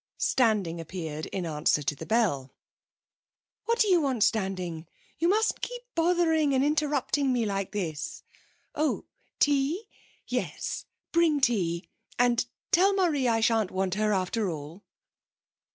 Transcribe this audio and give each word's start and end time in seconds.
Standing 0.17 0.81
appeared 0.81 1.27
in 1.27 1.45
answer 1.45 1.83
to 1.83 1.95
the 1.95 2.07
bell. 2.07 2.55
'What 3.65 3.77
do 3.77 3.87
you 3.87 4.01
want, 4.01 4.23
Standing? 4.23 4.87
You 5.19 5.27
mustn't 5.29 5.61
keep 5.61 5.83
bothering 5.93 6.55
and 6.55 6.65
interrupting 6.65 7.31
me 7.31 7.45
like 7.45 7.71
this. 7.71 8.23
Oh, 8.73 9.05
tea? 9.37 9.87
Yes, 10.25 10.85
bring 11.11 11.39
tea. 11.39 11.87
And 12.17 12.43
tell 12.71 12.95
Marie 12.95 13.27
I 13.27 13.41
shan't 13.41 13.69
want 13.69 13.93
her 13.93 14.11
after 14.11 14.49
all.' 14.49 14.83